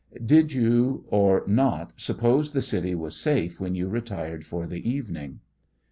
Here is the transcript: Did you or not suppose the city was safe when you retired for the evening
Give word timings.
Did 0.25 0.51
you 0.51 1.05
or 1.09 1.43
not 1.45 1.93
suppose 1.97 2.53
the 2.53 2.61
city 2.63 2.95
was 2.95 3.15
safe 3.15 3.59
when 3.59 3.75
you 3.75 3.87
retired 3.87 4.47
for 4.47 4.65
the 4.65 4.89
evening 4.89 5.41